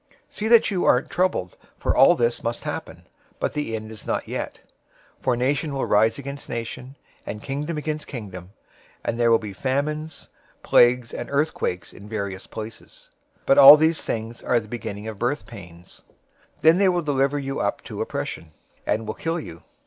See 0.31 0.47
that 0.47 0.71
you 0.71 0.83
aren't 0.83 1.11
troubled, 1.11 1.57
for 1.77 1.95
all 1.95 2.15
this 2.15 2.41
must 2.41 2.63
happen, 2.63 3.05
but 3.39 3.53
the 3.53 3.75
end 3.75 3.91
is 3.91 4.03
not 4.03 4.27
yet. 4.27 4.61
024:007 5.19 5.23
For 5.23 5.37
nation 5.37 5.73
will 5.75 5.85
rise 5.85 6.17
against 6.17 6.49
nation, 6.49 6.97
and 7.23 7.43
kingdom 7.43 7.77
against 7.77 8.07
kingdom; 8.07 8.51
and 9.05 9.19
there 9.19 9.29
will 9.29 9.37
be 9.37 9.53
famines, 9.53 10.29
plagues, 10.63 11.13
and 11.13 11.29
earthquakes 11.29 11.93
in 11.93 12.09
various 12.09 12.47
places. 12.47 13.11
024:008 13.41 13.45
But 13.45 13.57
all 13.59 13.77
these 13.77 14.03
things 14.03 14.41
are 14.41 14.59
the 14.59 14.67
beginning 14.67 15.07
of 15.07 15.19
birth 15.19 15.45
pains. 15.45 16.01
024:009 16.61 16.61
Then 16.61 16.77
they 16.79 16.89
will 16.89 17.03
deliver 17.03 17.37
you 17.37 17.59
up 17.59 17.83
to 17.83 18.01
oppression, 18.01 18.53
and 18.87 19.05
will 19.05 19.13
kill 19.13 19.39
you. 19.39 19.61